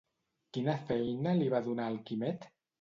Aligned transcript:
Quina 0.57 0.75
feina 0.87 1.35
li 1.43 1.53
va 1.57 1.63
donar 1.71 1.89
al 1.93 2.03
Quimet? 2.11 2.53